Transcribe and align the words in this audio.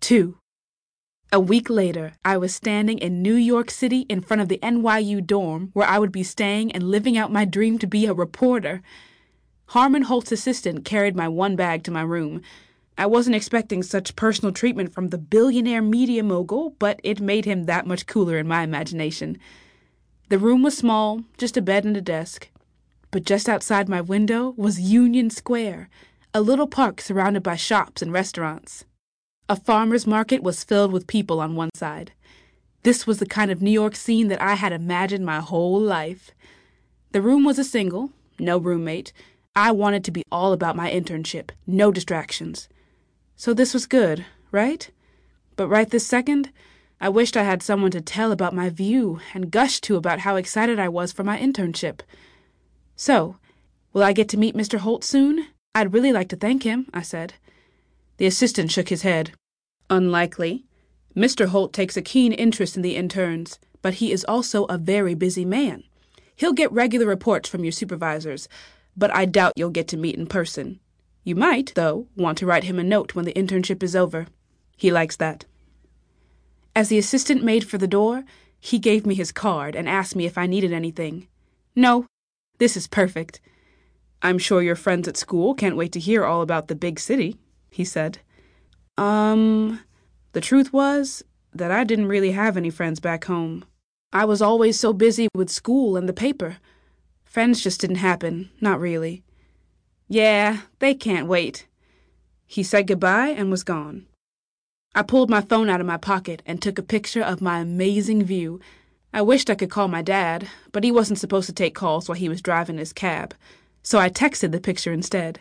2. 0.00 0.36
A 1.30 1.40
week 1.40 1.68
later, 1.68 2.14
I 2.24 2.38
was 2.38 2.54
standing 2.54 2.98
in 2.98 3.20
New 3.20 3.34
York 3.34 3.70
City 3.70 4.00
in 4.08 4.22
front 4.22 4.40
of 4.40 4.48
the 4.48 4.58
NYU 4.62 5.26
dorm 5.26 5.70
where 5.74 5.86
I 5.86 5.98
would 5.98 6.12
be 6.12 6.22
staying 6.22 6.72
and 6.72 6.90
living 6.90 7.18
out 7.18 7.32
my 7.32 7.44
dream 7.44 7.78
to 7.80 7.86
be 7.86 8.06
a 8.06 8.14
reporter. 8.14 8.80
Harmon 9.66 10.02
Holt's 10.02 10.32
assistant 10.32 10.86
carried 10.86 11.14
my 11.14 11.28
one 11.28 11.54
bag 11.56 11.82
to 11.84 11.90
my 11.90 12.00
room. 12.00 12.40
I 12.96 13.06
wasn't 13.06 13.36
expecting 13.36 13.82
such 13.82 14.16
personal 14.16 14.52
treatment 14.52 14.94
from 14.94 15.08
the 15.08 15.18
billionaire 15.18 15.82
media 15.82 16.22
mogul, 16.22 16.74
but 16.78 16.98
it 17.04 17.20
made 17.20 17.44
him 17.44 17.64
that 17.64 17.86
much 17.86 18.06
cooler 18.06 18.38
in 18.38 18.48
my 18.48 18.62
imagination. 18.62 19.36
The 20.30 20.38
room 20.38 20.62
was 20.62 20.78
small, 20.78 21.24
just 21.36 21.56
a 21.56 21.62
bed 21.62 21.84
and 21.84 21.96
a 21.96 22.00
desk. 22.00 22.48
But 23.10 23.24
just 23.24 23.48
outside 23.48 23.88
my 23.88 24.00
window 24.00 24.54
was 24.56 24.80
Union 24.80 25.28
Square, 25.28 25.90
a 26.32 26.40
little 26.40 26.66
park 26.66 27.00
surrounded 27.00 27.42
by 27.42 27.56
shops 27.56 28.00
and 28.00 28.12
restaurants. 28.12 28.84
A 29.50 29.56
farmer's 29.56 30.06
market 30.06 30.42
was 30.42 30.62
filled 30.62 30.92
with 30.92 31.06
people 31.06 31.40
on 31.40 31.56
one 31.56 31.70
side. 31.74 32.12
This 32.82 33.06
was 33.06 33.18
the 33.18 33.26
kind 33.26 33.50
of 33.50 33.62
New 33.62 33.70
York 33.70 33.96
scene 33.96 34.28
that 34.28 34.42
I 34.42 34.54
had 34.54 34.72
imagined 34.72 35.24
my 35.24 35.40
whole 35.40 35.80
life. 35.80 36.32
The 37.12 37.22
room 37.22 37.44
was 37.44 37.58
a 37.58 37.64
single, 37.64 38.10
no 38.38 38.58
roommate. 38.58 39.12
I 39.56 39.72
wanted 39.72 40.04
to 40.04 40.10
be 40.10 40.22
all 40.30 40.52
about 40.52 40.76
my 40.76 40.90
internship, 40.90 41.50
no 41.66 41.90
distractions. 41.90 42.68
So 43.36 43.54
this 43.54 43.72
was 43.72 43.86
good, 43.86 44.26
right? 44.52 44.90
But 45.56 45.68
right 45.68 45.88
this 45.88 46.06
second, 46.06 46.50
I 47.00 47.08
wished 47.08 47.34
I 47.36 47.44
had 47.44 47.62
someone 47.62 47.90
to 47.92 48.02
tell 48.02 48.32
about 48.32 48.54
my 48.54 48.68
view 48.68 49.20
and 49.32 49.50
gush 49.50 49.80
to 49.82 49.96
about 49.96 50.20
how 50.20 50.36
excited 50.36 50.78
I 50.78 50.90
was 50.90 51.10
for 51.10 51.24
my 51.24 51.38
internship. 51.38 52.00
So, 52.96 53.36
will 53.94 54.02
I 54.02 54.12
get 54.12 54.28
to 54.30 54.36
meet 54.36 54.54
Mr. 54.54 54.78
Holt 54.78 55.04
soon? 55.04 55.46
I'd 55.74 55.94
really 55.94 56.12
like 56.12 56.28
to 56.28 56.36
thank 56.36 56.64
him, 56.64 56.86
I 56.92 57.00
said. 57.00 57.34
The 58.18 58.26
assistant 58.26 58.70
shook 58.70 58.88
his 58.88 59.02
head. 59.02 59.32
Unlikely. 59.88 60.64
Mr. 61.16 61.46
Holt 61.46 61.72
takes 61.72 61.96
a 61.96 62.02
keen 62.02 62.32
interest 62.32 62.76
in 62.76 62.82
the 62.82 62.96
interns, 62.96 63.58
but 63.80 63.94
he 63.94 64.12
is 64.12 64.24
also 64.24 64.64
a 64.66 64.78
very 64.78 65.14
busy 65.14 65.44
man. 65.44 65.84
He'll 66.36 66.52
get 66.52 66.70
regular 66.70 67.06
reports 67.06 67.48
from 67.48 67.64
your 67.64 67.72
supervisors, 67.72 68.48
but 68.96 69.14
I 69.14 69.24
doubt 69.24 69.54
you'll 69.56 69.70
get 69.70 69.88
to 69.88 69.96
meet 69.96 70.16
in 70.16 70.26
person. 70.26 70.78
You 71.24 71.34
might, 71.34 71.72
though, 71.74 72.06
want 72.16 72.38
to 72.38 72.46
write 72.46 72.64
him 72.64 72.78
a 72.78 72.84
note 72.84 73.14
when 73.14 73.24
the 73.24 73.32
internship 73.32 73.82
is 73.82 73.96
over. 73.96 74.26
He 74.76 74.92
likes 74.92 75.16
that. 75.16 75.44
As 76.74 76.88
the 76.88 76.98
assistant 76.98 77.42
made 77.42 77.66
for 77.66 77.78
the 77.78 77.88
door, 77.88 78.24
he 78.60 78.78
gave 78.78 79.06
me 79.06 79.14
his 79.14 79.32
card 79.32 79.74
and 79.74 79.88
asked 79.88 80.16
me 80.16 80.26
if 80.26 80.38
I 80.38 80.46
needed 80.46 80.72
anything. 80.72 81.28
No, 81.74 82.06
this 82.58 82.76
is 82.76 82.86
perfect. 82.86 83.40
I'm 84.22 84.38
sure 84.38 84.62
your 84.62 84.76
friends 84.76 85.06
at 85.06 85.16
school 85.16 85.54
can't 85.54 85.76
wait 85.76 85.92
to 85.92 86.00
hear 86.00 86.24
all 86.24 86.42
about 86.42 86.68
the 86.68 86.74
big 86.74 86.98
city, 86.98 87.36
he 87.70 87.84
said. 87.84 88.18
Um, 88.96 89.80
the 90.32 90.40
truth 90.40 90.72
was 90.72 91.24
that 91.54 91.70
I 91.70 91.84
didn't 91.84 92.06
really 92.08 92.32
have 92.32 92.56
any 92.56 92.70
friends 92.70 93.00
back 93.00 93.24
home. 93.24 93.64
I 94.12 94.24
was 94.24 94.40
always 94.40 94.78
so 94.78 94.92
busy 94.92 95.28
with 95.34 95.50
school 95.50 95.96
and 95.96 96.08
the 96.08 96.12
paper. 96.12 96.56
Friends 97.24 97.62
just 97.62 97.80
didn't 97.80 97.96
happen, 97.96 98.50
not 98.60 98.80
really. 98.80 99.22
Yeah, 100.08 100.62
they 100.78 100.94
can't 100.94 101.26
wait. 101.26 101.66
He 102.46 102.62
said 102.62 102.86
goodbye 102.86 103.28
and 103.28 103.50
was 103.50 103.62
gone. 103.62 104.06
I 104.94 105.02
pulled 105.02 105.28
my 105.28 105.42
phone 105.42 105.68
out 105.68 105.80
of 105.80 105.86
my 105.86 105.98
pocket 105.98 106.42
and 106.46 106.60
took 106.60 106.78
a 106.78 106.82
picture 106.82 107.22
of 107.22 107.42
my 107.42 107.60
amazing 107.60 108.24
view. 108.24 108.58
I 109.12 109.22
wished 109.22 109.50
I 109.50 109.54
could 109.54 109.70
call 109.70 109.88
my 109.88 110.02
dad, 110.02 110.48
but 110.72 110.82
he 110.82 110.90
wasn't 110.90 111.18
supposed 111.18 111.46
to 111.46 111.52
take 111.52 111.74
calls 111.74 112.08
while 112.08 112.16
he 112.16 112.28
was 112.28 112.42
driving 112.42 112.78
his 112.78 112.92
cab, 112.92 113.34
so 113.82 113.98
I 113.98 114.08
texted 114.08 114.52
the 114.52 114.60
picture 114.60 114.92
instead. 114.92 115.40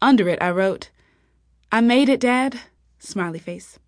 Under 0.00 0.28
it, 0.28 0.40
I 0.40 0.50
wrote, 0.50 0.90
I 1.72 1.80
made 1.80 2.08
it, 2.08 2.20
Dad. 2.20 2.60
Smiley 2.98 3.38
face. 3.38 3.80